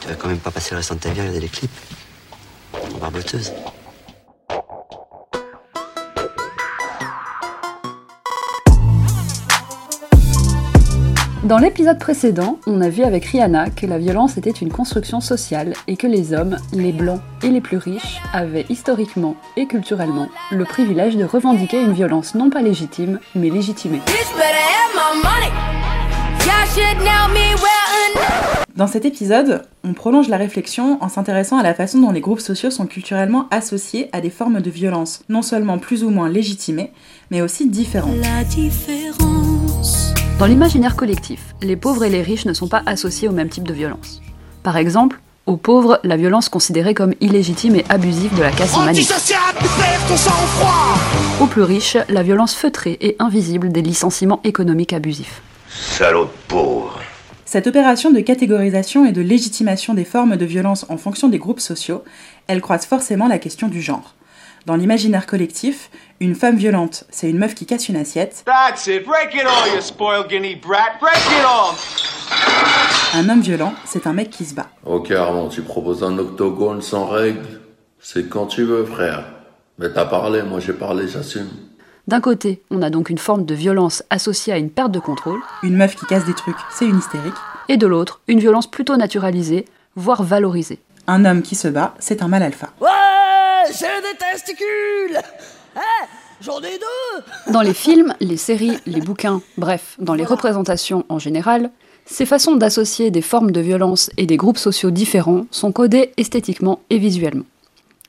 Tu 0.00 0.08
vas 0.08 0.14
quand 0.14 0.28
même 0.28 0.38
pas 0.38 0.50
passer 0.50 0.70
le 0.72 0.78
restant 0.78 0.94
de 0.94 1.00
ta 1.00 1.10
vie 1.10 1.20
à 1.20 1.22
regarder 1.22 1.40
les 1.40 1.48
clips. 1.48 1.70
En 2.94 2.98
barboteuse. 2.98 3.52
Dans 11.44 11.56
l'épisode 11.56 11.98
précédent, 11.98 12.58
on 12.66 12.82
a 12.82 12.90
vu 12.90 13.04
avec 13.04 13.24
Rihanna 13.24 13.70
que 13.70 13.86
la 13.86 13.96
violence 13.96 14.36
était 14.36 14.50
une 14.50 14.70
construction 14.70 15.22
sociale 15.22 15.72
et 15.86 15.96
que 15.96 16.06
les 16.06 16.34
hommes, 16.34 16.58
les 16.74 16.92
blancs 16.92 17.22
et 17.42 17.48
les 17.48 17.62
plus 17.62 17.78
riches 17.78 18.20
avaient 18.34 18.66
historiquement 18.68 19.34
et 19.56 19.66
culturellement 19.66 20.28
le 20.50 20.66
privilège 20.66 21.16
de 21.16 21.24
revendiquer 21.24 21.80
une 21.80 21.94
violence 21.94 22.34
non 22.34 22.50
pas 22.50 22.60
légitime, 22.60 23.18
mais 23.34 23.48
légitimée. 23.48 24.02
Dans 28.78 28.86
cet 28.86 29.04
épisode, 29.04 29.62
on 29.82 29.92
prolonge 29.92 30.28
la 30.28 30.36
réflexion 30.36 30.98
en 31.00 31.08
s'intéressant 31.08 31.58
à 31.58 31.64
la 31.64 31.74
façon 31.74 31.98
dont 31.98 32.12
les 32.12 32.20
groupes 32.20 32.38
sociaux 32.38 32.70
sont 32.70 32.86
culturellement 32.86 33.48
associés 33.50 34.08
à 34.12 34.20
des 34.20 34.30
formes 34.30 34.60
de 34.60 34.70
violence, 34.70 35.24
non 35.28 35.42
seulement 35.42 35.78
plus 35.78 36.04
ou 36.04 36.10
moins 36.10 36.28
légitimées, 36.28 36.92
mais 37.32 37.42
aussi 37.42 37.68
différentes. 37.68 38.14
La 38.22 38.44
différence. 38.44 40.14
Dans 40.38 40.46
l'imaginaire 40.46 40.94
collectif, 40.94 41.56
les 41.60 41.74
pauvres 41.74 42.04
et 42.04 42.08
les 42.08 42.22
riches 42.22 42.44
ne 42.44 42.52
sont 42.52 42.68
pas 42.68 42.84
associés 42.86 43.26
au 43.26 43.32
même 43.32 43.48
type 43.48 43.66
de 43.66 43.74
violence. 43.74 44.22
Par 44.62 44.76
exemple, 44.76 45.18
aux 45.46 45.56
pauvres, 45.56 45.98
la 46.04 46.16
violence 46.16 46.48
considérée 46.48 46.94
comme 46.94 47.14
illégitime 47.20 47.74
et 47.74 47.84
abusive 47.88 48.32
de 48.36 48.42
la 48.42 48.52
casse 48.52 48.76
en 48.76 48.84
manif. 48.84 49.10
Aux 51.40 51.46
plus 51.46 51.62
riches, 51.62 51.96
la 52.08 52.22
violence 52.22 52.54
feutrée 52.54 52.96
et 53.00 53.16
invisible 53.18 53.72
des 53.72 53.82
licenciements 53.82 54.38
économiques 54.44 54.92
abusifs. 54.92 55.42
Salaud 55.68 56.26
de 56.26 56.30
pauvre. 56.46 57.00
Cette 57.50 57.66
opération 57.66 58.10
de 58.10 58.20
catégorisation 58.20 59.06
et 59.06 59.12
de 59.12 59.22
légitimation 59.22 59.94
des 59.94 60.04
formes 60.04 60.36
de 60.36 60.44
violence 60.44 60.84
en 60.90 60.98
fonction 60.98 61.30
des 61.30 61.38
groupes 61.38 61.60
sociaux, 61.60 62.04
elle 62.46 62.60
croise 62.60 62.84
forcément 62.84 63.26
la 63.26 63.38
question 63.38 63.68
du 63.68 63.80
genre. 63.80 64.14
Dans 64.66 64.76
l'imaginaire 64.76 65.26
collectif, 65.26 65.90
une 66.20 66.34
femme 66.34 66.58
violente, 66.58 67.04
c'est 67.08 67.30
une 67.30 67.38
meuf 67.38 67.54
qui 67.54 67.64
casse 67.64 67.88
une 67.88 67.96
assiette. 67.96 68.44
That's 68.44 68.86
it. 68.86 69.02
Break 69.06 69.32
it 69.32 69.46
all, 69.46 69.74
you 69.74 69.80
spoiled 69.80 70.28
guinea 70.28 70.56
brat. 70.56 70.98
Break 71.00 71.16
it 71.16 71.42
all. 71.42 71.74
Un 73.14 73.30
homme 73.30 73.40
violent, 73.40 73.72
c'est 73.86 74.06
un 74.06 74.12
mec 74.12 74.28
qui 74.28 74.44
se 74.44 74.54
bat. 74.54 74.68
Ok 74.84 75.10
Armand, 75.12 75.48
tu 75.48 75.62
proposes 75.62 76.04
un 76.04 76.18
octogone 76.18 76.82
sans 76.82 77.06
règles? 77.06 77.62
C'est 77.98 78.28
quand 78.28 78.44
tu 78.44 78.64
veux 78.64 78.84
frère. 78.84 79.24
Mais 79.78 79.90
t'as 79.90 80.04
parlé, 80.04 80.42
moi 80.42 80.60
j'ai 80.60 80.74
parlé, 80.74 81.08
j'assume. 81.08 81.48
D'un 82.08 82.22
côté, 82.22 82.62
on 82.70 82.80
a 82.80 82.88
donc 82.88 83.10
une 83.10 83.18
forme 83.18 83.44
de 83.44 83.54
violence 83.54 84.02
associée 84.08 84.54
à 84.54 84.56
une 84.56 84.70
perte 84.70 84.92
de 84.92 84.98
contrôle. 84.98 85.40
Une 85.62 85.76
meuf 85.76 85.94
qui 85.94 86.06
casse 86.06 86.24
des 86.24 86.32
trucs, 86.32 86.56
c'est 86.70 86.86
une 86.86 86.96
hystérique. 86.96 87.34
Et 87.68 87.76
de 87.76 87.86
l'autre, 87.86 88.22
une 88.28 88.40
violence 88.40 88.66
plutôt 88.66 88.96
naturalisée, 88.96 89.66
voire 89.94 90.22
valorisée. 90.22 90.78
Un 91.06 91.26
homme 91.26 91.42
qui 91.42 91.54
se 91.54 91.68
bat, 91.68 91.94
c'est 91.98 92.22
un 92.22 92.28
mâle 92.28 92.44
alpha. 92.44 92.70
Ouais, 92.80 92.88
j'ai 93.66 93.84
des 94.00 94.16
testicules. 94.16 95.20
Eh, 95.76 96.06
j'en 96.40 96.60
ai 96.60 96.78
deux. 96.78 97.52
Dans 97.52 97.60
les 97.60 97.74
films, 97.74 98.14
les 98.20 98.38
séries, 98.38 98.78
les 98.86 99.02
bouquins, 99.02 99.42
bref, 99.58 99.94
dans 99.98 100.14
les 100.14 100.24
représentations 100.24 101.04
en 101.10 101.18
général, 101.18 101.70
ces 102.06 102.24
façons 102.24 102.56
d'associer 102.56 103.10
des 103.10 103.20
formes 103.20 103.50
de 103.50 103.60
violence 103.60 104.10
et 104.16 104.24
des 104.24 104.38
groupes 104.38 104.56
sociaux 104.56 104.90
différents 104.90 105.44
sont 105.50 105.72
codées 105.72 106.14
esthétiquement 106.16 106.80
et 106.88 106.96
visuellement. 106.96 107.44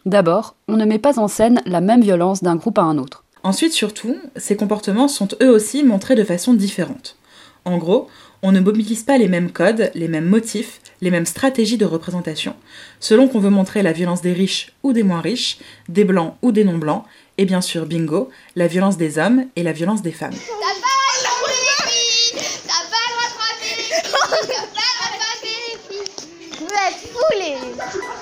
D'abord, 0.05 0.55
on 0.69 0.77
ne 0.77 0.85
met 0.85 0.99
pas 0.99 1.19
en 1.19 1.27
scène 1.27 1.61
la 1.65 1.81
même 1.81 2.01
violence 2.01 2.41
d'un 2.41 2.55
groupe 2.55 2.77
à 2.77 2.83
un 2.83 2.97
autre. 2.97 3.25
Ensuite, 3.43 3.73
surtout, 3.73 4.17
ces 4.35 4.55
comportements 4.57 5.07
sont 5.07 5.29
eux 5.41 5.49
aussi 5.49 5.83
montrés 5.83 6.15
de 6.15 6.23
façon 6.23 6.53
différente. 6.53 7.15
En 7.65 7.77
gros, 7.77 8.07
on 8.41 8.51
ne 8.51 8.59
mobilise 8.59 9.03
pas 9.03 9.17
les 9.17 9.27
mêmes 9.27 9.51
codes, 9.51 9.91
les 9.95 10.07
mêmes 10.07 10.27
motifs, 10.27 10.81
les 11.01 11.11
mêmes 11.11 11.25
stratégies 11.25 11.77
de 11.77 11.85
représentation, 11.85 12.55
selon 12.99 13.27
qu'on 13.27 13.39
veut 13.39 13.49
montrer 13.49 13.83
la 13.83 13.91
violence 13.91 14.21
des 14.21 14.33
riches 14.33 14.73
ou 14.83 14.93
des 14.93 15.03
moins 15.03 15.21
riches, 15.21 15.59
des 15.87 16.03
blancs 16.03 16.35
ou 16.41 16.51
des 16.51 16.63
non-blancs, 16.63 17.03
et 17.37 17.45
bien 17.45 17.61
sûr, 17.61 17.85
bingo, 17.85 18.29
la 18.55 18.67
violence 18.67 18.97
des 18.97 19.17
hommes 19.17 19.45
et 19.55 19.63
la 19.63 19.71
violence 19.71 20.01
des 20.01 20.11
femmes. 20.11 20.33
Vous 26.59 26.65
êtes 26.65 28.18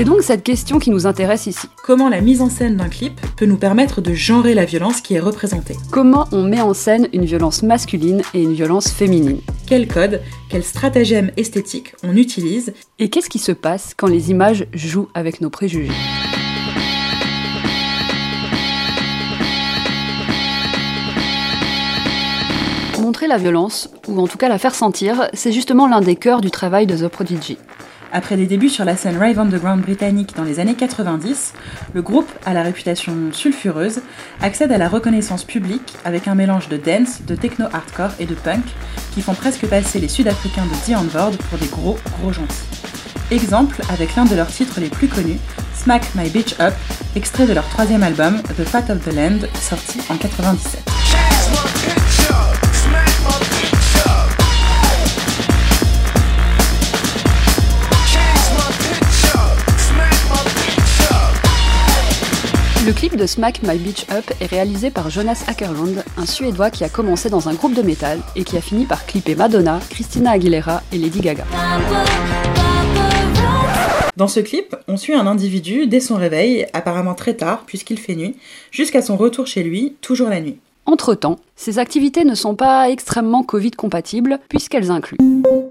C'est 0.00 0.06
donc 0.06 0.22
cette 0.22 0.42
question 0.42 0.78
qui 0.78 0.88
nous 0.88 1.06
intéresse 1.06 1.44
ici. 1.44 1.68
Comment 1.84 2.08
la 2.08 2.22
mise 2.22 2.40
en 2.40 2.48
scène 2.48 2.78
d'un 2.78 2.88
clip 2.88 3.20
peut 3.36 3.44
nous 3.44 3.58
permettre 3.58 4.00
de 4.00 4.14
genrer 4.14 4.54
la 4.54 4.64
violence 4.64 5.02
qui 5.02 5.12
est 5.12 5.20
représentée 5.20 5.76
Comment 5.90 6.26
on 6.32 6.42
met 6.42 6.62
en 6.62 6.72
scène 6.72 7.08
une 7.12 7.26
violence 7.26 7.62
masculine 7.62 8.22
et 8.32 8.42
une 8.42 8.54
violence 8.54 8.90
féminine 8.90 9.42
Quel 9.66 9.86
code, 9.86 10.22
quel 10.48 10.64
stratagème 10.64 11.30
esthétique 11.36 11.92
on 12.02 12.16
utilise 12.16 12.72
Et 12.98 13.10
qu'est-ce 13.10 13.28
qui 13.28 13.38
se 13.38 13.52
passe 13.52 13.92
quand 13.94 14.06
les 14.06 14.30
images 14.30 14.64
jouent 14.72 15.10
avec 15.12 15.42
nos 15.42 15.50
préjugés 15.50 15.92
Montrer 23.02 23.26
la 23.26 23.36
violence, 23.36 23.90
ou 24.08 24.18
en 24.18 24.26
tout 24.26 24.38
cas 24.38 24.48
la 24.48 24.56
faire 24.56 24.74
sentir, 24.74 25.28
c'est 25.34 25.52
justement 25.52 25.86
l'un 25.86 26.00
des 26.00 26.16
cœurs 26.16 26.40
du 26.40 26.50
travail 26.50 26.86
de 26.86 26.96
The 26.96 27.08
Prodigy. 27.08 27.58
Après 28.12 28.36
des 28.36 28.46
débuts 28.46 28.68
sur 28.68 28.84
la 28.84 28.96
scène 28.96 29.18
rave 29.18 29.38
underground 29.38 29.82
britannique 29.82 30.34
dans 30.36 30.42
les 30.42 30.58
années 30.58 30.74
90, 30.74 31.52
le 31.94 32.02
groupe, 32.02 32.28
à 32.44 32.52
la 32.52 32.62
réputation 32.62 33.14
sulfureuse, 33.32 34.00
accède 34.42 34.72
à 34.72 34.78
la 34.78 34.88
reconnaissance 34.88 35.44
publique 35.44 35.94
avec 36.04 36.26
un 36.26 36.34
mélange 36.34 36.68
de 36.68 36.76
dance, 36.76 37.22
de 37.22 37.36
techno 37.36 37.66
hardcore 37.72 38.10
et 38.18 38.26
de 38.26 38.34
punk 38.34 38.64
qui 39.14 39.22
font 39.22 39.34
presque 39.34 39.66
passer 39.66 40.00
les 40.00 40.08
Sud-Africains 40.08 40.66
de 40.66 40.92
The 40.92 40.96
Onboard 40.96 41.36
pour 41.36 41.58
des 41.58 41.68
gros 41.68 41.98
gros 42.20 42.32
gentils. 42.32 42.66
Exemple 43.30 43.80
avec 43.92 44.16
l'un 44.16 44.24
de 44.24 44.34
leurs 44.34 44.48
titres 44.48 44.80
les 44.80 44.88
plus 44.88 45.06
connus, 45.06 45.38
Smack 45.74 46.14
My 46.16 46.28
Bitch 46.28 46.58
Up, 46.58 46.74
extrait 47.14 47.46
de 47.46 47.52
leur 47.52 47.68
troisième 47.68 48.02
album 48.02 48.42
The 48.42 48.64
Fat 48.64 48.92
of 48.92 49.04
the 49.04 49.14
Land, 49.14 49.46
sorti 49.54 50.00
en 50.10 50.16
97. 50.16 50.80
Le 62.90 62.94
clip 62.94 63.14
de 63.14 63.24
Smack 63.24 63.62
My 63.62 63.78
Beach 63.78 64.04
Up 64.10 64.24
est 64.40 64.46
réalisé 64.46 64.90
par 64.90 65.10
Jonas 65.10 65.44
Ackerlund, 65.46 66.02
un 66.16 66.26
Suédois 66.26 66.72
qui 66.72 66.82
a 66.82 66.88
commencé 66.88 67.30
dans 67.30 67.48
un 67.48 67.54
groupe 67.54 67.72
de 67.72 67.82
métal 67.82 68.18
et 68.34 68.42
qui 68.42 68.56
a 68.56 68.60
fini 68.60 68.84
par 68.84 69.06
clipper 69.06 69.36
Madonna, 69.36 69.78
Christina 69.90 70.32
Aguilera 70.32 70.82
et 70.90 70.98
Lady 70.98 71.20
Gaga. 71.20 71.44
Dans 74.16 74.26
ce 74.26 74.40
clip, 74.40 74.74
on 74.88 74.96
suit 74.96 75.14
un 75.14 75.28
individu 75.28 75.86
dès 75.86 76.00
son 76.00 76.16
réveil, 76.16 76.66
apparemment 76.72 77.14
très 77.14 77.34
tard 77.34 77.62
puisqu'il 77.64 78.00
fait 78.00 78.16
nuit, 78.16 78.34
jusqu'à 78.72 79.02
son 79.02 79.16
retour 79.16 79.46
chez 79.46 79.62
lui, 79.62 79.94
toujours 80.00 80.28
la 80.28 80.40
nuit. 80.40 80.58
Entre-temps, 80.90 81.38
ces 81.54 81.78
activités 81.78 82.24
ne 82.24 82.34
sont 82.34 82.56
pas 82.56 82.90
extrêmement 82.90 83.44
Covid-compatibles 83.44 84.40
puisqu'elles 84.48 84.90
incluent 84.90 85.18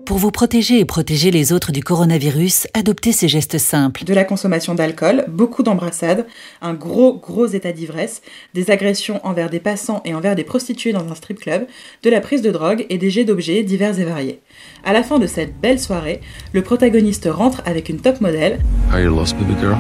Pour 0.06 0.18
vous 0.18 0.32
protéger 0.32 0.80
et 0.80 0.86
protéger 0.86 1.30
les 1.30 1.52
autres 1.52 1.74
du 1.74 1.84
coronavirus, 1.84 2.68
adoptez 2.74 3.12
ces 3.12 3.28
gestes 3.28 3.58
simples. 3.58 4.06
de 4.06 4.14
la 4.14 4.24
consommation 4.24 4.76
d'alcool, 4.76 5.26
beaucoup 5.28 5.62
d'embrassades, 5.62 6.26
un 6.62 6.74
gros 6.74 7.16
gros 7.16 7.48
état 7.48 7.74
d'ivresse, 7.74 8.22
des 8.54 8.72
agressions 8.72 9.20
envers 9.26 9.50
des 9.50 9.60
passants 9.60 10.02
et 10.06 10.16
envers 10.16 10.38
des 10.38 10.46
prostituées 10.46 10.94
dans 10.94 11.12
un 11.12 11.16
strip 11.16 11.42
club, 11.42 11.68
de 12.04 12.10
la 12.10 12.22
prise 12.22 12.42
de 12.42 12.52
drogue 12.52 12.86
et 12.90 12.98
des 12.98 13.10
jets 13.10 13.26
d'objets 13.26 13.64
divers 13.64 14.00
et 14.00 14.06
variés. 14.06 14.40
À 14.86 14.94
la 14.94 15.04
fin 15.04 15.20
de 15.20 15.28
cette 15.28 15.60
belle 15.60 15.82
soirée, 15.82 16.22
le 16.54 16.62
protagoniste 16.62 17.28
rentre 17.30 17.62
avec 17.66 17.90
une 17.90 18.00
top 18.00 18.22
modèle, 18.22 18.60
Are 18.94 19.02
you 19.02 19.14
lost, 19.14 19.36
baby 19.36 19.60
girl? 19.60 19.76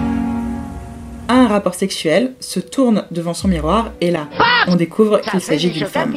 A 1.30 1.36
un 1.36 1.48
rapport 1.48 1.76
sexuel, 1.76 2.34
se 2.40 2.60
tourne 2.60 3.06
devant 3.12 3.36
son 3.36 3.48
miroir 3.48 3.92
et 4.02 4.10
là, 4.12 4.28
on 4.68 4.76
découvre 4.76 5.22
qu'il 5.22 5.40
s'agit 5.40 5.70
d'une 5.70 5.86
femme. 5.86 6.16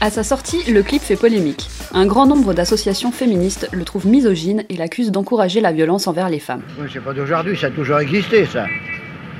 À 0.00 0.10
sa 0.10 0.24
sortie, 0.24 0.70
le 0.70 0.82
clip 0.82 1.02
fait 1.02 1.16
polémique. 1.16 1.68
Un 1.94 2.04
grand 2.06 2.26
nombre 2.26 2.52
d'associations 2.52 3.12
féministes 3.12 3.68
le 3.72 3.84
trouvent 3.84 4.06
misogyne 4.06 4.64
et 4.68 4.76
l'accusent 4.76 5.12
d'encourager 5.12 5.60
la 5.60 5.72
violence 5.72 6.06
envers 6.08 6.28
les 6.28 6.40
femmes. 6.40 6.62
Ouais, 6.80 6.88
c'est 6.92 7.02
pas 7.02 7.12
d'aujourd'hui, 7.14 7.56
ça 7.56 7.68
a 7.68 7.70
toujours 7.70 8.00
existé, 8.00 8.44
ça. 8.44 8.66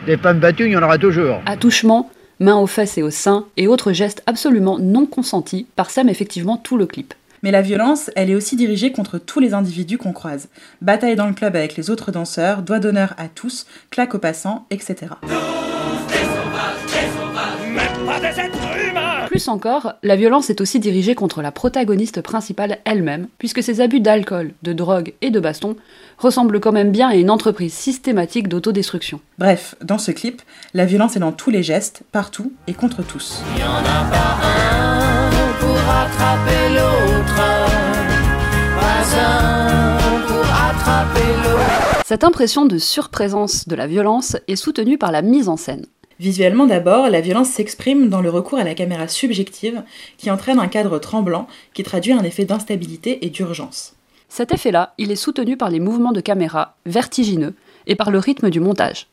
Des 0.06 0.16
femmes 0.16 0.38
battues, 0.38 0.66
il 0.66 0.72
y 0.72 0.76
en 0.76 0.82
aura 0.82 0.96
toujours. 0.96 1.40
Attouchements, 1.44 2.10
mains 2.38 2.56
aux 2.56 2.68
fesses 2.68 2.98
et 2.98 3.02
aux 3.02 3.10
seins 3.10 3.46
et 3.56 3.66
autres 3.66 3.92
gestes 3.92 4.22
absolument 4.26 4.78
non 4.78 5.06
consentis 5.06 5.66
parsèment 5.74 6.08
effectivement 6.08 6.56
tout 6.56 6.76
le 6.76 6.86
clip. 6.86 7.14
Mais 7.46 7.52
la 7.52 7.62
violence, 7.62 8.10
elle 8.16 8.28
est 8.28 8.34
aussi 8.34 8.56
dirigée 8.56 8.90
contre 8.90 9.18
tous 9.18 9.38
les 9.38 9.54
individus 9.54 9.98
qu'on 9.98 10.12
croise. 10.12 10.48
Bataille 10.82 11.14
dans 11.14 11.28
le 11.28 11.32
club 11.32 11.54
avec 11.54 11.76
les 11.76 11.90
autres 11.90 12.10
danseurs, 12.10 12.62
doigt 12.62 12.80
d'honneur 12.80 13.14
à 13.18 13.28
tous, 13.28 13.68
claque 13.92 14.16
aux 14.16 14.18
passants, 14.18 14.66
etc. 14.70 15.12
Plus 19.28 19.46
encore, 19.46 19.92
la 20.02 20.16
violence 20.16 20.50
est 20.50 20.60
aussi 20.60 20.80
dirigée 20.80 21.14
contre 21.14 21.40
la 21.40 21.52
protagoniste 21.52 22.20
principale 22.20 22.78
elle-même, 22.84 23.28
puisque 23.38 23.62
ses 23.62 23.80
abus 23.80 24.00
d'alcool, 24.00 24.50
de 24.64 24.72
drogue 24.72 25.12
et 25.22 25.30
de 25.30 25.38
baston 25.38 25.76
ressemblent 26.18 26.58
quand 26.58 26.72
même 26.72 26.90
bien 26.90 27.10
à 27.10 27.14
une 27.14 27.30
entreprise 27.30 27.74
systématique 27.74 28.48
d'autodestruction. 28.48 29.20
Bref, 29.38 29.76
dans 29.82 29.98
ce 29.98 30.10
clip, 30.10 30.42
la 30.74 30.84
violence 30.84 31.14
est 31.14 31.20
dans 31.20 31.30
tous 31.30 31.50
les 31.50 31.62
gestes, 31.62 32.02
partout 32.10 32.52
et 32.66 32.74
contre 32.74 33.04
tous. 33.04 33.40
Y 33.56 33.62
en 33.62 33.84
a 33.84 34.10
pas 34.10 34.36
un 34.42 35.06
pour 35.60 35.78
attraper 35.90 36.65
Cette 42.08 42.22
impression 42.22 42.66
de 42.66 42.78
surprésence 42.78 43.66
de 43.66 43.74
la 43.74 43.88
violence 43.88 44.36
est 44.46 44.54
soutenue 44.54 44.96
par 44.96 45.10
la 45.10 45.22
mise 45.22 45.48
en 45.48 45.56
scène. 45.56 45.86
Visuellement 46.20 46.66
d'abord, 46.66 47.10
la 47.10 47.20
violence 47.20 47.48
s'exprime 47.48 48.08
dans 48.10 48.20
le 48.20 48.30
recours 48.30 48.60
à 48.60 48.62
la 48.62 48.76
caméra 48.76 49.08
subjective 49.08 49.82
qui 50.16 50.30
entraîne 50.30 50.60
un 50.60 50.68
cadre 50.68 51.00
tremblant 51.00 51.48
qui 51.74 51.82
traduit 51.82 52.12
un 52.12 52.22
effet 52.22 52.44
d'instabilité 52.44 53.26
et 53.26 53.30
d'urgence. 53.30 53.94
Cet 54.28 54.52
effet-là, 54.52 54.94
il 54.98 55.10
est 55.10 55.16
soutenu 55.16 55.56
par 55.56 55.68
les 55.68 55.80
mouvements 55.80 56.12
de 56.12 56.20
caméra 56.20 56.76
vertigineux 56.86 57.54
et 57.88 57.96
par 57.96 58.12
le 58.12 58.20
rythme 58.20 58.50
du 58.50 58.60
montage. 58.60 59.08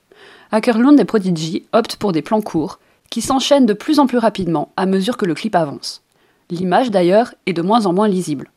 Ackerlund 0.51 0.99
et 0.99 1.05
Prodigy 1.05 1.65
optent 1.73 1.95
pour 1.95 2.11
des 2.11 2.21
plans 2.21 2.41
courts 2.41 2.77
qui 3.09 3.21
s'enchaînent 3.21 3.65
de 3.65 3.73
plus 3.73 3.97
en 3.97 4.05
plus 4.05 4.19
rapidement 4.19 4.71
à 4.77 4.85
mesure 4.85 5.17
que 5.17 5.25
le 5.25 5.33
clip 5.33 5.55
avance. 5.55 6.03
L'image 6.51 6.91
d'ailleurs 6.91 7.33
est 7.47 7.53
de 7.53 7.63
moins 7.63 7.87
en 7.87 7.93
moins 7.93 8.07
lisible. 8.07 8.51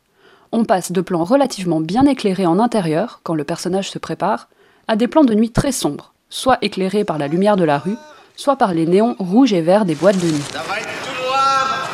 On 0.59 0.65
passe 0.65 0.91
de 0.91 1.03
plans 1.03 1.23
relativement 1.23 1.81
bien 1.81 2.07
éclairés 2.07 2.47
en 2.47 2.59
intérieur, 2.59 3.21
quand 3.25 3.35
le 3.35 3.45
personnage 3.45 3.91
se 3.91 3.99
prépare, 3.99 4.49
à 4.89 4.97
des 4.97 5.07
plans 5.07 5.23
de 5.23 5.35
nuit 5.35 5.51
très 5.51 5.71
sombres, 5.71 6.15
soit 6.31 6.57
éclairés 6.63 7.05
par 7.05 7.19
la 7.19 7.29
lumière 7.29 7.57
de 7.57 7.65
la 7.65 7.79
rue, 7.79 7.99
soit 8.37 8.57
par 8.57 8.73
les 8.73 8.87
néons 8.87 9.17
rouges 9.19 9.53
et 9.53 9.61
verts 9.61 9.85
des 9.85 9.95
boîtes 9.95 10.19
de 10.19 10.29
nuit. 10.29 10.43
Ça 10.51 10.63
va 10.63 10.81
être 10.81 10.89
tout 11.05 11.23
noir 11.23 11.91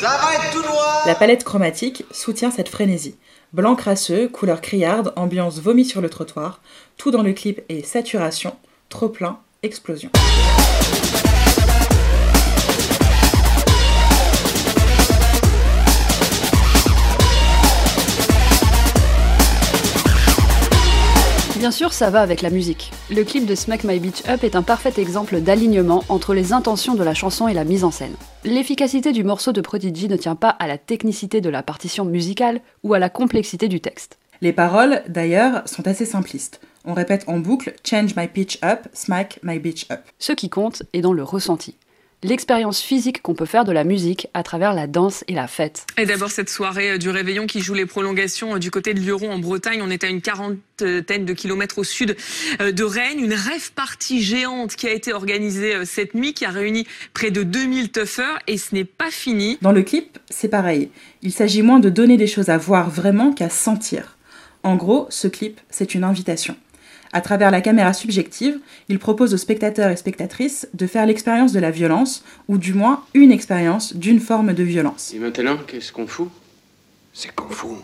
Ça 0.00 0.08
va 0.08 0.34
être 0.34 0.52
tout 0.52 0.62
noir 0.62 1.04
La 1.06 1.14
palette 1.14 1.44
chromatique 1.44 2.04
soutient 2.10 2.50
cette 2.50 2.68
frénésie. 2.68 3.14
Blanc 3.52 3.76
crasseux, 3.76 4.26
couleur 4.26 4.60
criarde, 4.60 5.12
ambiance 5.14 5.60
vomi 5.60 5.84
sur 5.84 6.00
le 6.00 6.10
trottoir, 6.10 6.60
tout 6.96 7.12
dans 7.12 7.22
le 7.22 7.32
clip 7.32 7.60
est 7.68 7.86
saturation, 7.86 8.56
trop 8.88 9.08
plein, 9.08 9.38
explosion. 9.62 10.10
Bien 21.70 21.76
sûr, 21.76 21.92
ça 21.92 22.10
va 22.10 22.20
avec 22.20 22.42
la 22.42 22.50
musique. 22.50 22.90
Le 23.12 23.22
clip 23.22 23.46
de 23.46 23.54
Smack 23.54 23.84
My 23.84 24.00
Beach 24.00 24.28
Up 24.28 24.42
est 24.42 24.56
un 24.56 24.62
parfait 24.62 24.92
exemple 25.00 25.40
d'alignement 25.40 26.02
entre 26.08 26.34
les 26.34 26.52
intentions 26.52 26.96
de 26.96 27.04
la 27.04 27.14
chanson 27.14 27.46
et 27.46 27.54
la 27.54 27.62
mise 27.62 27.84
en 27.84 27.92
scène. 27.92 28.16
L'efficacité 28.42 29.12
du 29.12 29.22
morceau 29.22 29.52
de 29.52 29.60
Prodigy 29.60 30.08
ne 30.08 30.16
tient 30.16 30.34
pas 30.34 30.48
à 30.48 30.66
la 30.66 30.78
technicité 30.78 31.40
de 31.40 31.48
la 31.48 31.62
partition 31.62 32.04
musicale 32.04 32.60
ou 32.82 32.92
à 32.92 32.98
la 32.98 33.08
complexité 33.08 33.68
du 33.68 33.80
texte. 33.80 34.18
Les 34.40 34.52
paroles, 34.52 35.04
d'ailleurs, 35.06 35.62
sont 35.66 35.86
assez 35.86 36.06
simplistes. 36.06 36.60
On 36.84 36.92
répète 36.92 37.22
en 37.28 37.38
boucle 37.38 37.72
Change 37.88 38.16
my 38.16 38.26
pitch 38.26 38.58
up, 38.64 38.88
smack 38.92 39.38
my 39.44 39.60
bitch 39.60 39.86
up. 39.92 40.00
Ce 40.18 40.32
qui 40.32 40.50
compte 40.50 40.82
est 40.92 41.02
dans 41.02 41.12
le 41.12 41.22
ressenti. 41.22 41.76
L'expérience 42.22 42.82
physique 42.82 43.22
qu'on 43.22 43.34
peut 43.34 43.46
faire 43.46 43.64
de 43.64 43.72
la 43.72 43.82
musique 43.82 44.28
à 44.34 44.42
travers 44.42 44.74
la 44.74 44.86
danse 44.86 45.24
et 45.26 45.32
la 45.32 45.46
fête. 45.46 45.86
Et 45.96 46.04
d'abord 46.04 46.30
cette 46.30 46.50
soirée 46.50 46.90
euh, 46.90 46.98
du 46.98 47.08
réveillon 47.08 47.46
qui 47.46 47.62
joue 47.62 47.72
les 47.72 47.86
prolongations 47.86 48.56
euh, 48.56 48.58
du 48.58 48.70
côté 48.70 48.92
de 48.92 49.00
Lyon 49.00 49.20
en 49.30 49.38
Bretagne. 49.38 49.80
On 49.82 49.88
est 49.88 50.04
à 50.04 50.08
une 50.08 50.20
quarantaine 50.20 51.24
de 51.24 51.32
kilomètres 51.32 51.78
au 51.78 51.84
sud 51.84 52.14
euh, 52.60 52.72
de 52.72 52.84
Rennes. 52.84 53.20
Une 53.20 53.32
rêve 53.32 53.72
partie 53.72 54.22
géante 54.22 54.76
qui 54.76 54.86
a 54.86 54.92
été 54.92 55.14
organisée 55.14 55.86
cette 55.86 56.14
nuit, 56.14 56.34
qui 56.34 56.44
a 56.44 56.50
réuni 56.50 56.86
près 57.14 57.30
de 57.30 57.42
2000 57.42 57.90
toughers 57.90 58.38
et 58.46 58.58
ce 58.58 58.74
n'est 58.74 58.84
pas 58.84 59.10
fini. 59.10 59.56
Dans 59.62 59.72
le 59.72 59.82
clip, 59.82 60.18
c'est 60.28 60.48
pareil. 60.48 60.90
Il 61.22 61.32
s'agit 61.32 61.62
moins 61.62 61.80
de 61.80 61.88
donner 61.88 62.18
des 62.18 62.26
choses 62.26 62.50
à 62.50 62.58
voir 62.58 62.90
vraiment 62.90 63.32
qu'à 63.32 63.48
sentir. 63.48 64.18
En 64.62 64.76
gros, 64.76 65.06
ce 65.08 65.26
clip, 65.26 65.58
c'est 65.70 65.94
une 65.94 66.04
invitation. 66.04 66.54
À 67.12 67.20
travers 67.20 67.50
la 67.50 67.60
caméra 67.60 67.92
subjective, 67.92 68.58
il 68.88 69.00
propose 69.00 69.34
aux 69.34 69.38
spectateurs 69.38 69.90
et 69.90 69.96
spectatrices 69.96 70.68
de 70.74 70.86
faire 70.86 71.06
l'expérience 71.06 71.52
de 71.52 71.58
la 71.58 71.72
violence, 71.72 72.22
ou 72.48 72.56
du 72.56 72.72
moins 72.72 73.02
une 73.14 73.32
expérience 73.32 73.94
d'une 73.94 74.20
forme 74.20 74.54
de 74.54 74.62
violence. 74.62 75.12
Et 75.14 75.18
maintenant, 75.18 75.56
qu'est-ce 75.66 75.92
qu'on 75.92 76.06
fout? 76.06 76.28
C'est 77.12 77.34
qu'on 77.34 77.48
fout. 77.48 77.78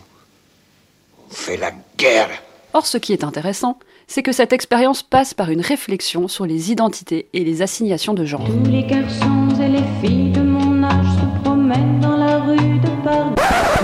On 1.29 1.33
fait 1.33 1.57
la 1.57 1.71
guerre. 1.97 2.29
Or, 2.73 2.87
ce 2.87 2.97
qui 2.97 3.11
est 3.11 3.25
intéressant, 3.25 3.79
c'est 4.07 4.23
que 4.23 4.31
cette 4.31 4.53
expérience 4.53 5.03
passe 5.03 5.33
par 5.33 5.49
une 5.49 5.61
réflexion 5.61 6.29
sur 6.29 6.45
les 6.45 6.71
identités 6.71 7.27
et 7.33 7.43
les 7.43 7.61
assignations 7.61 8.13
de 8.13 8.23
genre. 8.23 8.45
Tous 8.45 8.71
les 8.71 8.83
garçons 8.83 9.49
et 9.61 9.67
les 9.67 9.83
filles 10.01 10.36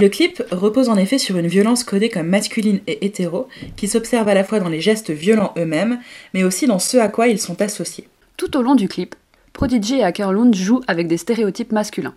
Le 0.01 0.09
clip 0.09 0.43
repose 0.51 0.89
en 0.89 0.97
effet 0.97 1.17
sur 1.17 1.37
une 1.37 1.47
violence 1.47 1.83
codée 1.83 2.09
comme 2.09 2.27
masculine 2.27 2.81
et 2.87 3.05
hétéro, 3.05 3.47
qui 3.75 3.87
s'observe 3.87 4.27
à 4.27 4.33
la 4.33 4.43
fois 4.43 4.59
dans 4.59 4.69
les 4.69 4.81
gestes 4.81 5.11
violents 5.11 5.53
eux-mêmes, 5.57 5.99
mais 6.33 6.43
aussi 6.43 6.67
dans 6.67 6.79
ce 6.79 6.97
à 6.97 7.07
quoi 7.07 7.27
ils 7.27 7.39
sont 7.39 7.61
associés. 7.61 8.07
Tout 8.37 8.57
au 8.57 8.61
long 8.61 8.75
du 8.75 8.87
clip, 8.87 9.15
Prodigy 9.53 9.99
et 9.99 10.03
Ackerlund 10.03 10.53
jouent 10.55 10.81
avec 10.87 11.07
des 11.07 11.17
stéréotypes 11.17 11.71
masculins. 11.71 12.15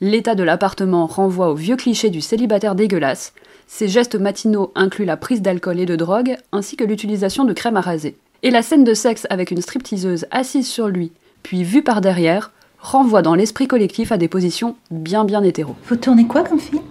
L'état 0.00 0.34
de 0.34 0.42
l'appartement 0.42 1.06
renvoie 1.06 1.50
au 1.50 1.54
vieux 1.54 1.76
cliché 1.76 2.10
du 2.10 2.20
célibataire 2.20 2.74
dégueulasse, 2.74 3.32
ses 3.66 3.88
gestes 3.88 4.14
matinaux 4.14 4.70
incluent 4.74 5.04
la 5.04 5.16
prise 5.16 5.42
d'alcool 5.42 5.80
et 5.80 5.86
de 5.86 5.96
drogue, 5.96 6.36
ainsi 6.52 6.76
que 6.76 6.84
l'utilisation 6.84 7.44
de 7.44 7.52
crème 7.52 7.76
à 7.76 7.80
raser. 7.80 8.16
Et 8.42 8.50
la 8.50 8.62
scène 8.62 8.84
de 8.84 8.94
sexe 8.94 9.26
avec 9.28 9.50
une 9.50 9.60
stripteaseuse 9.60 10.26
assise 10.30 10.68
sur 10.68 10.88
lui, 10.88 11.10
puis 11.42 11.64
vue 11.64 11.82
par 11.82 12.00
derrière, 12.00 12.52
renvoie 12.80 13.22
dans 13.22 13.34
l'esprit 13.34 13.66
collectif 13.66 14.12
à 14.12 14.16
des 14.16 14.28
positions 14.28 14.76
bien 14.90 15.24
bien 15.24 15.42
hétéro. 15.42 15.74
Vous 15.88 15.96
tournez 15.96 16.26
quoi 16.26 16.42
comme 16.42 16.60
film? 16.60 16.82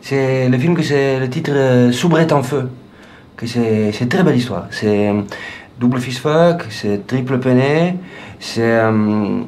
C'est 0.00 0.48
le 0.48 0.58
film 0.58 0.76
que 0.76 0.82
c'est 0.82 1.18
le 1.18 1.30
titre 1.30 1.52
euh, 1.54 1.92
Soubrette 1.92 2.32
en 2.32 2.42
feu. 2.42 2.68
Que 3.36 3.46
c'est 3.46 3.90
c'est 3.92 4.04
une 4.04 4.10
très 4.10 4.22
belle 4.22 4.36
histoire. 4.36 4.66
C'est 4.70 5.08
euh, 5.08 5.22
double 5.80 6.00
fist 6.00 6.18
fuck, 6.18 6.66
c'est 6.70 7.06
triple 7.06 7.38
pené, 7.38 7.96
c'est 8.38 8.60
euh, 8.62 9.40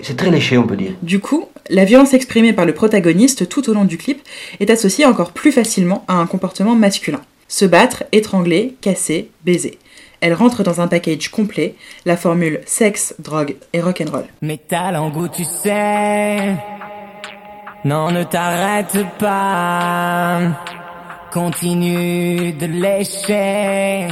c'est 0.00 0.16
très 0.16 0.30
léché 0.30 0.56
on 0.56 0.66
peut 0.66 0.76
dire. 0.76 0.92
Du 1.02 1.20
coup, 1.20 1.46
la 1.68 1.84
violence 1.84 2.14
exprimée 2.14 2.52
par 2.52 2.66
le 2.66 2.72
protagoniste 2.72 3.48
tout 3.48 3.68
au 3.68 3.74
long 3.74 3.84
du 3.84 3.98
clip 3.98 4.22
est 4.60 4.70
associée 4.70 5.06
encore 5.06 5.32
plus 5.32 5.52
facilement 5.52 6.04
à 6.08 6.14
un 6.14 6.26
comportement 6.26 6.74
masculin. 6.74 7.20
Se 7.48 7.64
battre, 7.64 8.04
étrangler, 8.12 8.76
casser, 8.80 9.30
baiser. 9.44 9.78
Elle 10.20 10.34
rentre 10.34 10.62
dans 10.62 10.80
un 10.80 10.88
package 10.88 11.30
complet, 11.30 11.74
la 12.04 12.16
formule 12.16 12.60
sexe, 12.66 13.14
drogue 13.18 13.56
et 13.72 13.80
rock'n'roll. 13.80 14.26
Mais 14.42 14.60
tu 15.32 15.44
sais. 15.44 16.56
Non, 17.84 18.10
ne 18.10 18.24
t'arrête 18.24 18.98
pas. 19.18 20.40
Continue 21.32 22.52
de 22.52 22.66
lécher. 22.66 24.08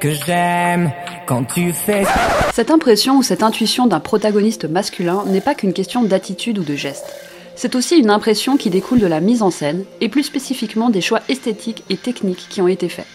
Que 0.00 0.10
j'aime 0.10 0.90
quand 1.26 1.44
tu 1.44 1.72
fais. 1.72 2.04
Cette 2.52 2.70
impression 2.70 3.18
ou 3.18 3.22
cette 3.22 3.42
intuition 3.42 3.86
d'un 3.86 4.00
protagoniste 4.00 4.68
masculin 4.68 5.24
n'est 5.26 5.40
pas 5.40 5.54
qu'une 5.54 5.72
question 5.72 6.02
d'attitude 6.02 6.58
ou 6.58 6.64
de 6.64 6.74
geste. 6.74 7.06
C'est 7.54 7.74
aussi 7.74 7.96
une 7.96 8.10
impression 8.10 8.56
qui 8.56 8.68
découle 8.68 8.98
de 8.98 9.06
la 9.06 9.20
mise 9.20 9.42
en 9.42 9.50
scène, 9.50 9.84
et 10.00 10.08
plus 10.08 10.24
spécifiquement 10.24 10.90
des 10.90 11.00
choix 11.00 11.20
esthétiques 11.28 11.84
et 11.88 11.96
techniques 11.96 12.46
qui 12.50 12.60
ont 12.60 12.68
été 12.68 12.88
faits. 12.88 13.06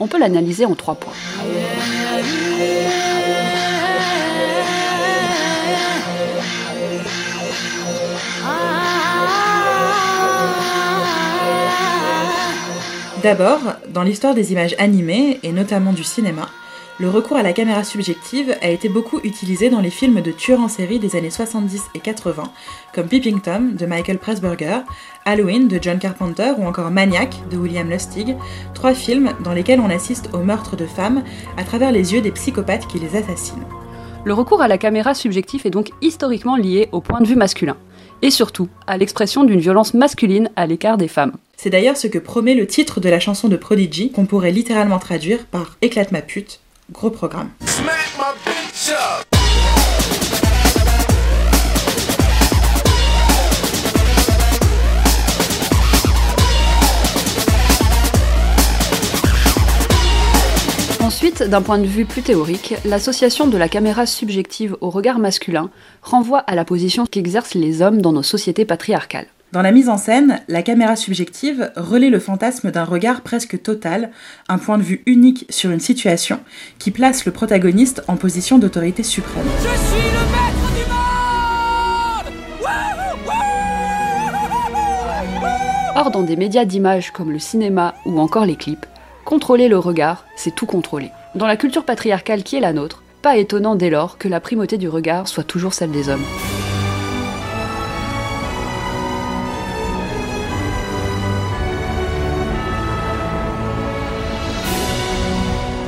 On 0.00 0.06
peut 0.06 0.18
l'analyser 0.18 0.64
en 0.64 0.74
trois 0.74 0.96
points. 0.96 1.12
D'abord, 13.22 13.60
dans 13.88 14.02
l'histoire 14.02 14.34
des 14.34 14.52
images 14.52 14.74
animées, 14.78 15.40
et 15.42 15.52
notamment 15.52 15.94
du 15.94 16.04
cinéma, 16.04 16.50
le 17.00 17.10
recours 17.10 17.36
à 17.36 17.42
la 17.42 17.52
caméra 17.52 17.82
subjective 17.82 18.56
a 18.62 18.68
été 18.68 18.88
beaucoup 18.88 19.18
utilisé 19.24 19.68
dans 19.68 19.80
les 19.80 19.90
films 19.90 20.20
de 20.20 20.30
tueurs 20.30 20.60
en 20.60 20.68
série 20.68 21.00
des 21.00 21.16
années 21.16 21.30
70 21.30 21.82
et 21.94 21.98
80, 21.98 22.44
comme 22.92 23.08
Peeping 23.08 23.40
Tom 23.40 23.74
de 23.74 23.84
Michael 23.84 24.18
Pressburger, 24.18 24.78
Halloween 25.24 25.66
de 25.66 25.80
John 25.82 25.98
Carpenter 25.98 26.52
ou 26.56 26.64
encore 26.64 26.92
Maniac 26.92 27.34
de 27.50 27.56
William 27.56 27.90
Lustig, 27.90 28.36
trois 28.74 28.94
films 28.94 29.32
dans 29.42 29.52
lesquels 29.52 29.80
on 29.80 29.90
assiste 29.90 30.30
au 30.34 30.38
meurtre 30.38 30.76
de 30.76 30.86
femmes 30.86 31.24
à 31.56 31.64
travers 31.64 31.90
les 31.90 32.12
yeux 32.12 32.20
des 32.20 32.30
psychopathes 32.30 32.86
qui 32.86 33.00
les 33.00 33.16
assassinent. 33.16 33.66
Le 34.24 34.32
recours 34.32 34.62
à 34.62 34.68
la 34.68 34.78
caméra 34.78 35.14
subjective 35.14 35.66
est 35.66 35.70
donc 35.70 35.90
historiquement 36.00 36.56
lié 36.56 36.88
au 36.92 37.00
point 37.00 37.20
de 37.20 37.26
vue 37.26 37.34
masculin, 37.34 37.76
et 38.22 38.30
surtout 38.30 38.68
à 38.86 38.98
l'expression 38.98 39.42
d'une 39.42 39.60
violence 39.60 39.94
masculine 39.94 40.48
à 40.54 40.66
l'écart 40.66 40.96
des 40.96 41.08
femmes. 41.08 41.32
C'est 41.56 41.70
d'ailleurs 41.70 41.96
ce 41.96 42.06
que 42.06 42.18
promet 42.18 42.54
le 42.54 42.68
titre 42.68 43.00
de 43.00 43.08
la 43.08 43.20
chanson 43.20 43.48
de 43.48 43.56
Prodigy, 43.56 44.12
qu'on 44.12 44.26
pourrait 44.26 44.52
littéralement 44.52 44.98
traduire 45.00 45.44
par 45.46 45.76
Éclate 45.82 46.12
ma 46.12 46.22
pute, 46.22 46.60
gros 46.90 47.10
programme. 47.10 47.50
Ensuite, 61.00 61.42
d'un 61.42 61.62
point 61.62 61.78
de 61.78 61.86
vue 61.86 62.04
plus 62.04 62.22
théorique, 62.22 62.74
l'association 62.84 63.46
de 63.46 63.56
la 63.56 63.68
caméra 63.68 64.04
subjective 64.04 64.76
au 64.80 64.90
regard 64.90 65.18
masculin 65.18 65.70
renvoie 66.02 66.40
à 66.40 66.54
la 66.54 66.64
position 66.64 67.06
qu'exercent 67.06 67.54
les 67.54 67.82
hommes 67.82 68.02
dans 68.02 68.12
nos 68.12 68.22
sociétés 68.22 68.64
patriarcales. 68.64 69.28
Dans 69.54 69.62
la 69.62 69.70
mise 69.70 69.88
en 69.88 69.96
scène, 69.98 70.40
la 70.48 70.62
caméra 70.62 70.96
subjective 70.96 71.70
relaie 71.76 72.10
le 72.10 72.18
fantasme 72.18 72.72
d'un 72.72 72.82
regard 72.82 73.20
presque 73.20 73.62
total, 73.62 74.10
un 74.48 74.58
point 74.58 74.78
de 74.78 74.82
vue 74.82 75.04
unique 75.06 75.46
sur 75.48 75.70
une 75.70 75.78
situation, 75.78 76.40
qui 76.80 76.90
place 76.90 77.24
le 77.24 77.30
protagoniste 77.30 78.02
en 78.08 78.16
position 78.16 78.58
d'autorité 78.58 79.04
suprême. 79.04 79.46
Je 79.58 79.62
suis 79.62 80.08
le 80.10 80.24
maître 80.32 80.74
du 80.74 80.82
Or, 85.94 86.10
dans 86.10 86.22
des 86.22 86.34
médias 86.34 86.64
d'image 86.64 87.12
comme 87.12 87.30
le 87.30 87.38
cinéma 87.38 87.94
ou 88.06 88.18
encore 88.18 88.46
les 88.46 88.56
clips, 88.56 88.86
contrôler 89.24 89.68
le 89.68 89.78
regard, 89.78 90.26
c'est 90.34 90.56
tout 90.56 90.66
contrôler. 90.66 91.12
Dans 91.36 91.46
la 91.46 91.56
culture 91.56 91.84
patriarcale 91.84 92.42
qui 92.42 92.56
est 92.56 92.60
la 92.60 92.72
nôtre, 92.72 93.04
pas 93.22 93.36
étonnant 93.36 93.76
dès 93.76 93.90
lors 93.90 94.18
que 94.18 94.26
la 94.26 94.40
primauté 94.40 94.78
du 94.78 94.88
regard 94.88 95.28
soit 95.28 95.44
toujours 95.44 95.74
celle 95.74 95.92
des 95.92 96.08
hommes. 96.08 96.24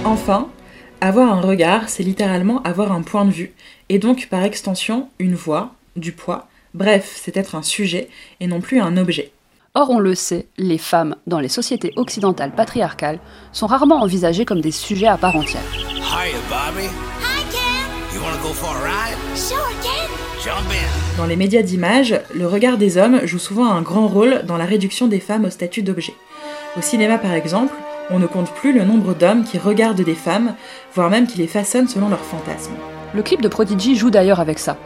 Enfin, 0.07 0.47
avoir 1.01 1.33
un 1.33 1.41
regard, 1.41 1.89
c'est 1.89 2.05
littéralement 2.05 2.63
avoir 2.63 2.93
un 2.93 3.03
point 3.03 3.25
de 3.25 3.33
vue, 3.33 3.53
et 3.89 3.99
donc 3.99 4.29
par 4.31 4.45
extension 4.45 5.09
une 5.19 5.35
voix, 5.35 5.73
du 5.97 6.13
poids, 6.13 6.47
bref, 6.75 7.19
c'est 7.21 7.37
être 7.37 7.57
un 7.57 7.63
sujet 7.63 8.09
et 8.39 8.47
non 8.47 8.61
plus 8.61 8.81
un 8.81 8.97
objet. 8.99 9.33
Or, 9.75 9.91
on 9.91 9.99
le 9.99 10.15
sait, 10.15 10.47
les 10.59 10.79
femmes, 10.79 11.17
dans 11.27 11.41
les 11.41 11.49
sociétés 11.49 11.93
occidentales 11.97 12.53
patriarcales, 12.53 13.19
sont 13.51 13.67
rarement 13.67 14.01
envisagées 14.01 14.45
comme 14.45 14.61
des 14.61 14.71
sujets 14.71 15.09
à 15.09 15.17
part 15.17 15.35
entière. 15.35 15.61
Dans 21.17 21.27
les 21.27 21.37
médias 21.37 21.63
d'image, 21.63 22.21
le 22.33 22.47
regard 22.47 22.79
des 22.79 22.97
hommes 22.97 23.27
joue 23.27 23.41
souvent 23.41 23.67
un 23.67 23.83
grand 23.83 24.07
rôle 24.07 24.43
dans 24.45 24.57
la 24.57 24.67
réduction 24.67 25.09
des 25.09 25.19
femmes 25.19 25.47
au 25.47 25.51
statut 25.51 25.83
d'objet. 25.83 26.15
Au 26.77 26.81
cinéma 26.81 27.19
par 27.19 27.33
exemple, 27.33 27.75
on 28.11 28.19
ne 28.19 28.27
compte 28.27 28.51
plus 28.51 28.73
le 28.73 28.85
nombre 28.85 29.15
d'hommes 29.15 29.45
qui 29.45 29.59
regardent 29.59 30.01
des 30.01 30.15
femmes, 30.15 30.55
voire 30.95 31.11
même 31.11 31.27
qui 31.27 31.39
les 31.39 31.47
façonnent 31.47 31.89
selon 31.89 32.09
leurs 32.09 32.21
fantasmes. 32.21 32.75
Le 33.15 33.23
clip 33.23 33.41
de 33.41 33.49
Prodigy 33.49 33.97
joue 33.97 34.11
d'ailleurs 34.11 34.41
avec 34.41 34.59
ça. 34.59 34.77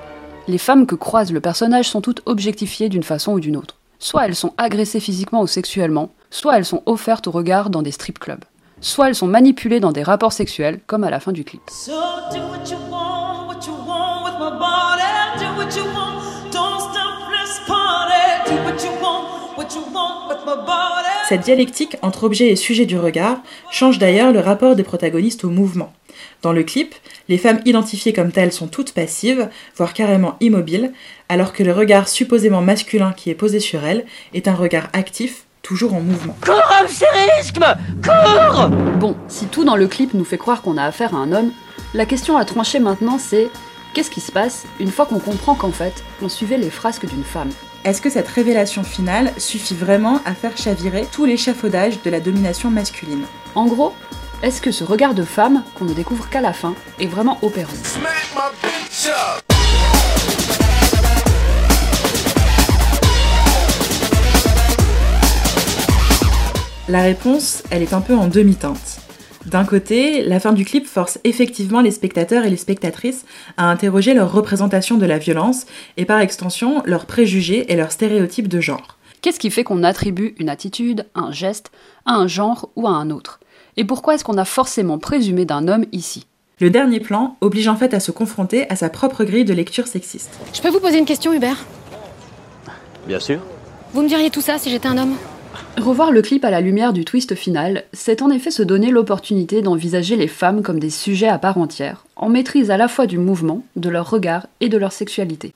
Les 0.48 0.58
femmes 0.58 0.86
que 0.86 0.94
croise 0.94 1.32
le 1.32 1.40
personnage 1.40 1.88
sont 1.88 2.00
toutes 2.00 2.22
objectifiées 2.26 2.88
d'une 2.88 3.02
façon 3.02 3.32
ou 3.32 3.40
d'une 3.40 3.56
autre. 3.56 3.76
Soit 3.98 4.26
elles 4.26 4.34
sont 4.34 4.54
agressées 4.56 5.00
physiquement 5.00 5.42
ou 5.42 5.46
sexuellement, 5.46 6.10
soit 6.30 6.56
elles 6.56 6.64
sont 6.64 6.82
offertes 6.86 7.26
au 7.26 7.30
regard 7.30 7.70
dans 7.70 7.82
des 7.82 7.92
strip 7.92 8.18
clubs. 8.18 8.44
Soit 8.80 9.08
elles 9.08 9.14
sont 9.14 9.26
manipulées 9.26 9.80
dans 9.80 9.92
des 9.92 10.02
rapports 10.02 10.32
sexuels, 10.32 10.80
comme 10.86 11.04
à 11.04 11.10
la 11.10 11.20
fin 11.20 11.32
du 11.32 11.44
clip. 11.44 11.60
So 11.68 11.92
do 12.32 12.38
what 12.38 12.70
you 12.70 12.78
want, 12.90 13.46
what 13.48 13.66
you 13.66 13.74
want 13.86 14.24
with 14.24 14.38
my 14.40 14.50
body. 14.58 15.04
Do 15.38 15.44
what 15.58 15.76
you 15.76 15.84
want, 15.92 16.50
don't 16.50 16.80
stop, 16.80 17.09
Cette 21.28 21.42
dialectique 21.42 21.96
entre 22.02 22.24
objet 22.24 22.48
et 22.48 22.56
sujet 22.56 22.86
du 22.86 22.98
regard 22.98 23.38
change 23.70 23.98
d'ailleurs 23.98 24.32
le 24.32 24.40
rapport 24.40 24.74
des 24.74 24.82
protagonistes 24.82 25.44
au 25.44 25.50
mouvement. 25.50 25.92
Dans 26.42 26.52
le 26.52 26.64
clip, 26.64 26.94
les 27.28 27.38
femmes 27.38 27.60
identifiées 27.64 28.12
comme 28.12 28.32
telles 28.32 28.52
sont 28.52 28.66
toutes 28.66 28.92
passives, 28.92 29.48
voire 29.76 29.94
carrément 29.94 30.36
immobiles, 30.40 30.92
alors 31.28 31.52
que 31.52 31.62
le 31.62 31.72
regard 31.72 32.08
supposément 32.08 32.62
masculin 32.62 33.12
qui 33.16 33.30
est 33.30 33.34
posé 33.34 33.60
sur 33.60 33.84
elles 33.84 34.06
est 34.34 34.48
un 34.48 34.54
regard 34.54 34.88
actif, 34.92 35.44
toujours 35.62 35.94
en 35.94 36.00
mouvement. 36.00 36.36
Cours, 36.44 36.60
risque 37.38 37.60
Cours 38.02 38.68
Bon, 38.98 39.16
si 39.28 39.46
tout 39.46 39.64
dans 39.64 39.76
le 39.76 39.86
clip 39.86 40.14
nous 40.14 40.24
fait 40.24 40.38
croire 40.38 40.62
qu'on 40.62 40.76
a 40.76 40.84
affaire 40.84 41.14
à 41.14 41.18
un 41.18 41.32
homme, 41.32 41.52
la 41.94 42.06
question 42.06 42.36
à 42.36 42.44
trancher 42.44 42.80
maintenant 42.80 43.18
c'est 43.18 43.48
qu'est-ce 43.94 44.10
qui 44.10 44.20
se 44.20 44.32
passe 44.32 44.64
une 44.78 44.90
fois 44.90 45.06
qu'on 45.06 45.18
comprend 45.18 45.54
qu'en 45.54 45.72
fait, 45.72 46.04
on 46.22 46.28
suivait 46.28 46.58
les 46.58 46.70
frasques 46.70 47.06
d'une 47.06 47.24
femme? 47.24 47.50
Est-ce 47.84 48.02
que 48.02 48.10
cette 48.10 48.28
révélation 48.28 48.84
finale 48.84 49.32
suffit 49.38 49.74
vraiment 49.74 50.20
à 50.24 50.34
faire 50.34 50.56
chavirer 50.56 51.06
tout 51.10 51.24
l'échafaudage 51.24 52.02
de 52.02 52.10
la 52.10 52.20
domination 52.20 52.70
masculine? 52.70 53.24
En 53.54 53.66
gros, 53.66 53.94
est-ce 54.42 54.60
que 54.60 54.70
ce 54.70 54.84
regard 54.84 55.14
de 55.14 55.22
femme, 55.22 55.64
qu'on 55.74 55.86
ne 55.86 55.94
découvre 55.94 56.28
qu'à 56.28 56.40
la 56.40 56.52
fin, 56.52 56.74
est 56.98 57.06
vraiment 57.06 57.38
opérant? 57.42 57.72
La 66.88 67.02
réponse, 67.02 67.62
elle 67.70 67.82
est 67.82 67.92
un 67.92 68.00
peu 68.00 68.16
en 68.16 68.26
demi-teinte. 68.26 68.99
D'un 69.46 69.64
côté, 69.64 70.22
la 70.22 70.38
fin 70.38 70.52
du 70.52 70.66
clip 70.66 70.86
force 70.86 71.18
effectivement 71.24 71.80
les 71.80 71.90
spectateurs 71.90 72.44
et 72.44 72.50
les 72.50 72.58
spectatrices 72.58 73.24
à 73.56 73.70
interroger 73.70 74.12
leur 74.12 74.30
représentation 74.32 74.98
de 74.98 75.06
la 75.06 75.16
violence 75.16 75.64
et 75.96 76.04
par 76.04 76.20
extension 76.20 76.82
leurs 76.84 77.06
préjugés 77.06 77.72
et 77.72 77.76
leurs 77.76 77.92
stéréotypes 77.92 78.48
de 78.48 78.60
genre. 78.60 78.98
Qu'est-ce 79.22 79.40
qui 79.40 79.50
fait 79.50 79.64
qu'on 79.64 79.82
attribue 79.82 80.34
une 80.38 80.50
attitude, 80.50 81.06
un 81.14 81.32
geste, 81.32 81.70
à 82.04 82.14
un 82.14 82.26
genre 82.26 82.68
ou 82.76 82.86
à 82.86 82.90
un 82.90 83.10
autre? 83.10 83.40
Et 83.76 83.84
pourquoi 83.84 84.14
est-ce 84.14 84.24
qu'on 84.24 84.38
a 84.38 84.44
forcément 84.44 84.98
présumé 84.98 85.46
d'un 85.46 85.68
homme 85.68 85.86
ici? 85.92 86.26
Le 86.60 86.68
dernier 86.68 87.00
plan 87.00 87.36
oblige 87.40 87.68
en 87.68 87.76
fait 87.76 87.94
à 87.94 88.00
se 88.00 88.10
confronter 88.10 88.68
à 88.68 88.76
sa 88.76 88.90
propre 88.90 89.24
grille 89.24 89.46
de 89.46 89.54
lecture 89.54 89.86
sexiste. 89.86 90.38
Je 90.52 90.60
peux 90.60 90.68
vous 90.68 90.80
poser 90.80 90.98
une 90.98 91.06
question, 91.06 91.32
Hubert? 91.32 91.64
Bien 93.06 93.20
sûr. 93.20 93.40
Vous 93.94 94.02
me 94.02 94.08
diriez 94.08 94.28
tout 94.28 94.42
ça 94.42 94.58
si 94.58 94.70
j'étais 94.70 94.88
un 94.88 94.98
homme? 94.98 95.16
Revoir 95.76 96.12
le 96.12 96.20
clip 96.20 96.44
à 96.44 96.50
la 96.50 96.60
lumière 96.60 96.92
du 96.92 97.04
twist 97.04 97.34
final, 97.34 97.84
c'est 97.92 98.22
en 98.22 98.30
effet 98.30 98.50
se 98.50 98.62
donner 98.62 98.90
l'opportunité 98.90 99.62
d'envisager 99.62 100.16
les 100.16 100.28
femmes 100.28 100.62
comme 100.62 100.78
des 100.78 100.90
sujets 100.90 101.28
à 101.28 101.38
part 101.38 101.58
entière, 101.58 102.04
en 102.16 102.28
maîtrise 102.28 102.70
à 102.70 102.76
la 102.76 102.88
fois 102.88 103.06
du 103.06 103.18
mouvement, 103.18 103.64
de 103.76 103.88
leur 103.88 104.10
regard 104.10 104.46
et 104.60 104.68
de 104.68 104.76
leur 104.76 104.92
sexualité. 104.92 105.54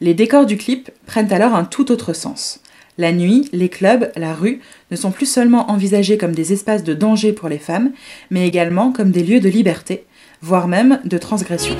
Les 0.00 0.14
décors 0.14 0.46
du 0.46 0.56
clip 0.56 0.90
prennent 1.06 1.32
alors 1.32 1.54
un 1.54 1.64
tout 1.64 1.90
autre 1.90 2.12
sens. 2.12 2.60
La 2.98 3.12
nuit, 3.12 3.48
les 3.52 3.70
clubs, 3.70 4.12
la 4.16 4.34
rue 4.34 4.60
ne 4.90 4.96
sont 4.96 5.10
plus 5.10 5.30
seulement 5.30 5.70
envisagés 5.70 6.18
comme 6.18 6.34
des 6.34 6.52
espaces 6.52 6.84
de 6.84 6.92
danger 6.92 7.32
pour 7.32 7.48
les 7.48 7.58
femmes, 7.58 7.92
mais 8.30 8.46
également 8.46 8.92
comme 8.92 9.10
des 9.10 9.24
lieux 9.24 9.40
de 9.40 9.48
liberté, 9.48 10.04
voire 10.42 10.68
même 10.68 11.00
de 11.04 11.16
transgression. 11.16 11.74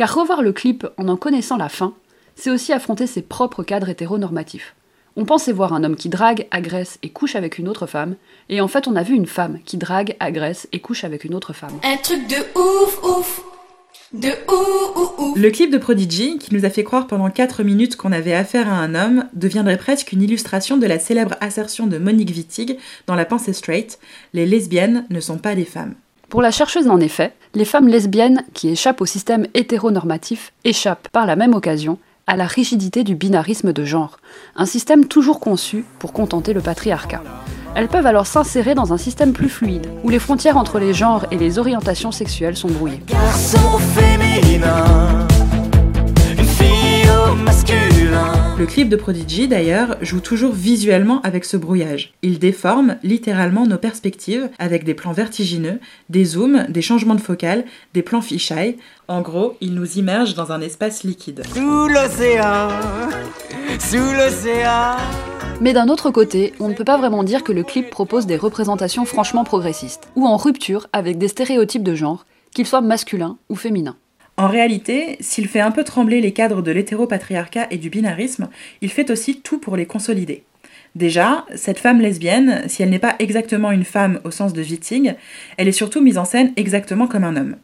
Car 0.00 0.14
revoir 0.14 0.40
le 0.40 0.54
clip 0.54 0.86
en 0.96 1.08
en 1.08 1.18
connaissant 1.18 1.58
la 1.58 1.68
fin, 1.68 1.92
c'est 2.34 2.50
aussi 2.50 2.72
affronter 2.72 3.06
ses 3.06 3.20
propres 3.20 3.62
cadres 3.62 3.90
hétéronormatifs. 3.90 4.74
On 5.14 5.26
pensait 5.26 5.52
voir 5.52 5.74
un 5.74 5.84
homme 5.84 5.94
qui 5.94 6.08
drague, 6.08 6.46
agresse 6.50 6.98
et 7.02 7.10
couche 7.10 7.36
avec 7.36 7.58
une 7.58 7.68
autre 7.68 7.86
femme, 7.86 8.16
et 8.48 8.62
en 8.62 8.66
fait 8.66 8.88
on 8.88 8.96
a 8.96 9.02
vu 9.02 9.14
une 9.14 9.26
femme 9.26 9.58
qui 9.66 9.76
drague, 9.76 10.16
agresse 10.18 10.66
et 10.72 10.78
couche 10.78 11.04
avec 11.04 11.24
une 11.24 11.34
autre 11.34 11.52
femme. 11.52 11.78
Un 11.84 11.98
truc 11.98 12.26
de 12.28 12.36
ouf, 12.58 12.98
ouf. 13.04 13.42
De 14.14 14.30
ouf, 14.50 14.96
ouf, 14.96 15.18
ouf. 15.18 15.36
Le 15.36 15.50
clip 15.50 15.70
de 15.70 15.76
Prodigy, 15.76 16.38
qui 16.38 16.54
nous 16.54 16.64
a 16.64 16.70
fait 16.70 16.82
croire 16.82 17.06
pendant 17.06 17.28
4 17.28 17.62
minutes 17.62 17.96
qu'on 17.96 18.12
avait 18.12 18.32
affaire 18.32 18.72
à 18.72 18.78
un 18.78 18.94
homme, 18.94 19.26
deviendrait 19.34 19.76
presque 19.76 20.12
une 20.12 20.22
illustration 20.22 20.78
de 20.78 20.86
la 20.86 20.98
célèbre 20.98 21.36
assertion 21.42 21.86
de 21.86 21.98
Monique 21.98 22.30
Wittig 22.34 22.78
dans 23.06 23.16
La 23.16 23.26
pensée 23.26 23.52
straight 23.52 23.98
Les 24.32 24.46
lesbiennes 24.46 25.04
ne 25.10 25.20
sont 25.20 25.36
pas 25.36 25.54
des 25.54 25.66
femmes. 25.66 25.94
Pour 26.30 26.42
la 26.42 26.52
chercheuse, 26.52 26.86
en 26.86 27.00
effet, 27.00 27.32
les 27.54 27.64
femmes 27.64 27.88
lesbiennes 27.88 28.44
qui 28.54 28.68
échappent 28.68 29.00
au 29.00 29.06
système 29.06 29.48
hétéronormatif 29.52 30.52
échappent 30.62 31.08
par 31.08 31.26
la 31.26 31.34
même 31.34 31.54
occasion 31.54 31.98
à 32.28 32.36
la 32.36 32.46
rigidité 32.46 33.02
du 33.02 33.16
binarisme 33.16 33.72
de 33.72 33.84
genre, 33.84 34.18
un 34.54 34.64
système 34.64 35.06
toujours 35.06 35.40
conçu 35.40 35.84
pour 35.98 36.12
contenter 36.12 36.52
le 36.52 36.60
patriarcat. 36.60 37.24
Elles 37.74 37.88
peuvent 37.88 38.06
alors 38.06 38.28
s'insérer 38.28 38.76
dans 38.76 38.92
un 38.92 38.96
système 38.96 39.32
plus 39.32 39.48
fluide, 39.48 39.88
où 40.04 40.08
les 40.08 40.20
frontières 40.20 40.56
entre 40.56 40.78
les 40.78 40.94
genres 40.94 41.26
et 41.32 41.36
les 41.36 41.58
orientations 41.58 42.12
sexuelles 42.12 42.56
sont 42.56 42.68
brouillées. 42.68 43.00
Le 48.60 48.66
clip 48.66 48.90
de 48.90 48.96
Prodigy, 48.96 49.48
d'ailleurs, 49.48 49.96
joue 50.02 50.20
toujours 50.20 50.52
visuellement 50.52 51.22
avec 51.22 51.46
ce 51.46 51.56
brouillage. 51.56 52.12
Il 52.20 52.38
déforme 52.38 52.96
littéralement 53.02 53.66
nos 53.66 53.78
perspectives 53.78 54.50
avec 54.58 54.84
des 54.84 54.92
plans 54.92 55.12
vertigineux, 55.14 55.80
des 56.10 56.26
zooms, 56.26 56.66
des 56.68 56.82
changements 56.82 57.14
de 57.14 57.22
focale, 57.22 57.64
des 57.94 58.02
plans 58.02 58.20
fisheye. 58.20 58.76
En 59.08 59.22
gros, 59.22 59.56
il 59.62 59.72
nous 59.72 59.92
immerge 59.92 60.34
dans 60.34 60.52
un 60.52 60.60
espace 60.60 61.04
liquide. 61.04 61.42
Sous 61.54 61.88
l'océan. 61.88 62.68
Sous 63.78 63.96
l'océan. 63.96 64.96
Mais 65.62 65.72
d'un 65.72 65.88
autre 65.88 66.10
côté, 66.10 66.52
on 66.60 66.68
ne 66.68 66.74
peut 66.74 66.84
pas 66.84 66.98
vraiment 66.98 67.24
dire 67.24 67.44
que 67.44 67.52
le 67.52 67.62
clip 67.62 67.88
propose 67.88 68.26
des 68.26 68.36
représentations 68.36 69.06
franchement 69.06 69.44
progressistes, 69.44 70.10
ou 70.16 70.26
en 70.26 70.36
rupture 70.36 70.86
avec 70.92 71.16
des 71.16 71.28
stéréotypes 71.28 71.82
de 71.82 71.94
genre, 71.94 72.26
qu'ils 72.54 72.66
soient 72.66 72.82
masculins 72.82 73.38
ou 73.48 73.56
féminins. 73.56 73.96
En 74.40 74.48
réalité, 74.48 75.18
s'il 75.20 75.48
fait 75.48 75.60
un 75.60 75.70
peu 75.70 75.84
trembler 75.84 76.22
les 76.22 76.32
cadres 76.32 76.62
de 76.62 76.70
l'hétéropatriarcat 76.70 77.66
et 77.70 77.76
du 77.76 77.90
binarisme, 77.90 78.48
il 78.80 78.88
fait 78.88 79.10
aussi 79.10 79.42
tout 79.42 79.58
pour 79.58 79.76
les 79.76 79.84
consolider. 79.84 80.44
Déjà, 80.94 81.44
cette 81.54 81.78
femme 81.78 82.00
lesbienne, 82.00 82.62
si 82.66 82.82
elle 82.82 82.88
n'est 82.88 82.98
pas 82.98 83.16
exactement 83.18 83.70
une 83.70 83.84
femme 83.84 84.18
au 84.24 84.30
sens 84.30 84.54
de 84.54 84.62
Wittig, 84.62 85.14
elle 85.58 85.68
est 85.68 85.72
surtout 85.72 86.00
mise 86.00 86.16
en 86.16 86.24
scène 86.24 86.54
exactement 86.56 87.06
comme 87.06 87.24
un 87.24 87.36
homme. 87.36 87.56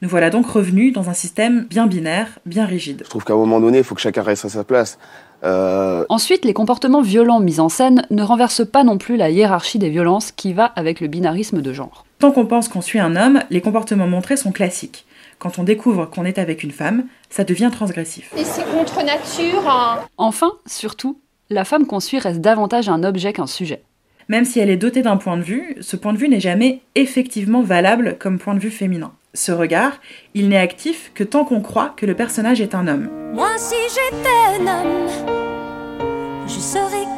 Nous 0.00 0.08
voilà 0.08 0.30
donc 0.30 0.46
revenus 0.46 0.94
dans 0.94 1.10
un 1.10 1.12
système 1.12 1.66
bien 1.68 1.86
binaire, 1.86 2.38
bien 2.46 2.64
rigide. 2.64 3.02
Je 3.04 3.10
trouve 3.10 3.24
qu'à 3.24 3.34
un 3.34 3.36
moment 3.36 3.60
donné, 3.60 3.78
il 3.78 3.84
faut 3.84 3.94
que 3.94 4.00
chacun 4.00 4.22
reste 4.22 4.46
à 4.46 4.48
sa 4.48 4.64
place. 4.64 4.98
Euh, 5.44 6.06
Ensuite, 6.08 6.46
les 6.46 6.54
comportements 6.54 7.02
violents 7.02 7.40
mis 7.40 7.60
en 7.60 7.68
scène 7.68 8.06
ne 8.10 8.22
renversent 8.22 8.66
pas 8.66 8.84
non 8.84 8.96
plus 8.96 9.18
la 9.18 9.28
hiérarchie 9.28 9.78
des 9.78 9.90
violences 9.90 10.32
qui 10.32 10.54
va 10.54 10.64
avec 10.64 11.00
le 11.00 11.08
binarisme 11.08 11.60
de 11.60 11.72
genre. 11.74 12.06
Tant 12.22 12.30
qu'on 12.30 12.46
pense 12.46 12.68
qu'on 12.68 12.82
suit 12.82 13.00
un 13.00 13.16
homme, 13.16 13.42
les 13.50 13.60
comportements 13.60 14.06
montrés 14.06 14.36
sont 14.36 14.52
classiques. 14.52 15.06
Quand 15.40 15.58
on 15.58 15.64
découvre 15.64 16.06
qu'on 16.06 16.24
est 16.24 16.38
avec 16.38 16.62
une 16.62 16.70
femme, 16.70 17.06
ça 17.30 17.42
devient 17.42 17.68
transgressif. 17.72 18.30
Et 18.36 18.44
c'est 18.44 18.64
contre 18.70 19.04
nature. 19.04 19.68
hein. 19.68 19.98
Enfin, 20.18 20.52
surtout, 20.64 21.18
la 21.50 21.64
femme 21.64 21.84
qu'on 21.84 21.98
suit 21.98 22.20
reste 22.20 22.40
davantage 22.40 22.88
un 22.88 23.02
objet 23.02 23.32
qu'un 23.32 23.48
sujet. 23.48 23.82
Même 24.28 24.44
si 24.44 24.60
elle 24.60 24.70
est 24.70 24.76
dotée 24.76 25.02
d'un 25.02 25.16
point 25.16 25.36
de 25.36 25.42
vue, 25.42 25.74
ce 25.80 25.96
point 25.96 26.12
de 26.12 26.18
vue 26.18 26.28
n'est 26.28 26.38
jamais 26.38 26.78
effectivement 26.94 27.62
valable 27.62 28.14
comme 28.20 28.38
point 28.38 28.54
de 28.54 28.60
vue 28.60 28.70
féminin. 28.70 29.10
Ce 29.34 29.50
regard, 29.50 29.94
il 30.34 30.48
n'est 30.48 30.58
actif 30.58 31.10
que 31.16 31.24
tant 31.24 31.44
qu'on 31.44 31.60
croit 31.60 31.92
que 31.96 32.06
le 32.06 32.14
personnage 32.14 32.60
est 32.60 32.76
un 32.76 32.86
homme. 32.86 33.08
Moi, 33.34 33.50
si 33.58 33.74
j'étais 33.88 34.62
un 34.62 34.66
homme, 34.68 35.51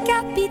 capitaine. 0.06 0.50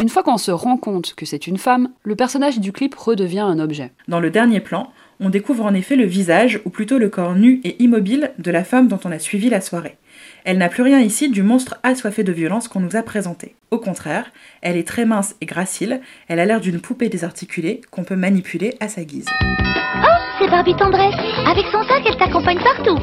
Une 0.00 0.08
fois 0.10 0.22
qu'on 0.22 0.36
se 0.36 0.50
rend 0.50 0.76
compte 0.76 1.14
que 1.14 1.24
c'est 1.24 1.46
une 1.46 1.56
femme, 1.56 1.88
le 2.02 2.16
personnage 2.16 2.60
du 2.60 2.70
clip 2.70 2.94
redevient 2.94 3.40
un 3.40 3.58
objet. 3.58 3.92
Dans 4.08 4.20
le 4.20 4.30
dernier 4.30 4.60
plan, 4.60 4.90
on 5.20 5.30
découvre 5.30 5.64
en 5.64 5.72
effet 5.72 5.96
le 5.96 6.04
visage, 6.04 6.60
ou 6.66 6.70
plutôt 6.70 6.98
le 6.98 7.08
corps 7.08 7.34
nu 7.34 7.60
et 7.64 7.82
immobile 7.82 8.32
de 8.38 8.50
la 8.50 8.62
femme 8.62 8.88
dont 8.88 9.00
on 9.04 9.12
a 9.12 9.18
suivi 9.18 9.48
la 9.48 9.62
soirée. 9.62 9.96
Elle 10.44 10.58
n'a 10.58 10.68
plus 10.68 10.82
rien 10.82 11.00
ici 11.00 11.30
du 11.30 11.42
monstre 11.42 11.76
assoiffé 11.82 12.24
de 12.24 12.32
violence 12.32 12.68
qu'on 12.68 12.80
nous 12.80 12.96
a 12.96 13.02
présenté. 13.02 13.54
Au 13.70 13.78
contraire, 13.78 14.30
elle 14.60 14.76
est 14.76 14.86
très 14.86 15.06
mince 15.06 15.34
et 15.40 15.46
gracile, 15.46 16.00
elle 16.28 16.38
a 16.38 16.44
l'air 16.44 16.60
d'une 16.60 16.80
poupée 16.80 17.08
désarticulée 17.08 17.80
qu'on 17.90 18.04
peut 18.04 18.16
manipuler 18.16 18.76
à 18.80 18.88
sa 18.88 19.04
guise. 19.04 19.26
Oh, 19.40 20.06
c'est 20.38 20.50
Barbie 20.50 20.76
Tendresse. 20.76 21.14
Avec 21.46 21.64
son 21.72 21.82
sac, 21.84 22.02
elle 22.06 22.18
t'accompagne 22.18 22.58
partout. 22.58 22.98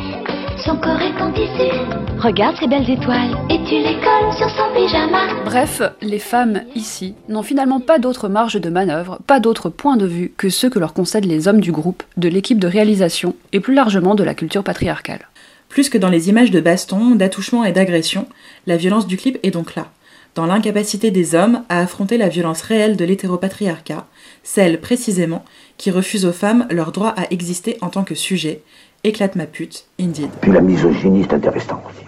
Son 0.65 0.77
corps 0.77 1.01
est 1.01 1.21
en 1.21 1.29
tissu. 1.33 1.75
Regarde 2.19 2.55
ces 2.57 2.67
belles 2.67 2.89
étoiles. 2.89 3.35
Et 3.49 3.61
tu 3.65 3.75
les 3.75 3.99
colles 3.99 4.31
sur 4.37 4.49
son 4.49 4.73
pyjama. 4.73 5.27
Bref, 5.43 5.81
les 6.01 6.19
femmes, 6.19 6.61
ici, 6.73 7.15
n'ont 7.27 7.43
finalement 7.43 7.81
pas 7.81 7.99
d'autre 7.99 8.29
marge 8.29 8.61
de 8.61 8.69
manœuvre, 8.69 9.19
pas 9.27 9.41
d'autre 9.41 9.69
point 9.69 9.97
de 9.97 10.05
vue 10.05 10.33
que 10.37 10.49
ceux 10.49 10.69
que 10.69 10.79
leur 10.79 10.93
concèdent 10.93 11.25
les 11.25 11.49
hommes 11.49 11.59
du 11.59 11.73
groupe, 11.73 12.03
de 12.15 12.29
l'équipe 12.29 12.59
de 12.59 12.67
réalisation 12.67 13.35
et 13.51 13.59
plus 13.59 13.73
largement 13.73 14.15
de 14.15 14.23
la 14.23 14.35
culture 14.35 14.63
patriarcale. 14.63 15.27
Plus 15.67 15.89
que 15.89 15.97
dans 15.97 16.09
les 16.09 16.29
images 16.29 16.51
de 16.51 16.61
baston, 16.61 17.15
d'attouchement 17.15 17.65
et 17.65 17.73
d'agression, 17.73 18.27
la 18.65 18.77
violence 18.77 19.07
du 19.07 19.17
clip 19.17 19.39
est 19.43 19.51
donc 19.51 19.75
là, 19.75 19.89
dans 20.35 20.45
l'incapacité 20.45 21.11
des 21.11 21.35
hommes 21.35 21.63
à 21.67 21.79
affronter 21.79 22.17
la 22.17 22.29
violence 22.29 22.61
réelle 22.61 22.95
de 22.95 23.05
l'hétéropatriarcat, 23.05 24.07
celle 24.43 24.79
précisément 24.79 25.43
qui 25.77 25.91
refuse 25.91 26.25
aux 26.25 26.31
femmes 26.31 26.67
leur 26.71 26.93
droit 26.93 27.13
à 27.17 27.25
exister 27.31 27.77
en 27.81 27.89
tant 27.89 28.03
que 28.03 28.15
sujet. 28.15 28.61
Éclate 29.05 29.35
ma 29.35 29.45
pute, 29.45 29.85
indeed. 29.99 30.29
Puis 30.39 30.53
la 30.53 30.61
misogynie, 30.61 31.25
c'est 31.27 31.35
intéressant 31.35 31.81
aussi. 31.89 32.05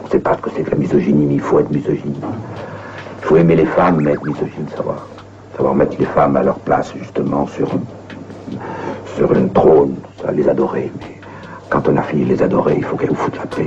On 0.00 0.06
ne 0.06 0.10
sait 0.12 0.20
pas 0.20 0.36
ce 0.36 0.42
que 0.42 0.50
c'est 0.54 0.62
que 0.62 0.70
la 0.70 0.76
misogynie, 0.76 1.26
mais 1.26 1.34
il 1.34 1.40
faut 1.40 1.58
être 1.58 1.72
misogyne. 1.72 2.14
Il 3.20 3.24
faut 3.26 3.36
aimer 3.36 3.56
les 3.56 3.66
femmes, 3.66 4.00
mais 4.00 4.12
être 4.12 4.24
misogyne, 4.24 4.68
savoir. 4.76 5.08
Savoir 5.56 5.74
mettre 5.74 5.96
les 5.98 6.06
femmes 6.06 6.36
à 6.36 6.44
leur 6.44 6.60
place, 6.60 6.94
justement, 6.96 7.48
sur, 7.48 7.68
sur 9.16 9.32
une 9.34 9.52
trône, 9.52 9.96
ça, 10.22 10.30
les 10.30 10.48
adorer. 10.48 10.92
Mais 11.00 11.20
quand 11.68 11.88
on 11.88 11.96
a 11.96 12.02
fini 12.02 12.26
de 12.26 12.28
les 12.28 12.42
adorer, 12.44 12.76
il 12.76 12.84
faut 12.84 12.96
qu'elles 12.96 13.08
vous 13.08 13.16
foutent 13.16 13.36
la 13.36 13.46
paix. 13.46 13.66